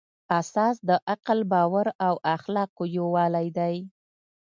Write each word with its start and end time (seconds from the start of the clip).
اساس 0.39 0.75
د 0.89 0.91
عقل، 1.11 1.39
باور 1.51 1.87
او 2.07 2.13
اخلاقو 2.35 2.83
یووالی 2.97 3.47
دی. 3.57 3.75